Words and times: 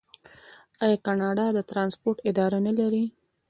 آیا 0.83 0.97
کاناډا 1.05 1.47
د 1.53 1.59
ټرانسپورټ 1.69 2.17
اداره 2.29 2.59
نلري؟ 2.67 3.05